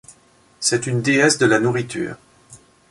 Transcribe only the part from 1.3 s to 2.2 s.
de la nourriture.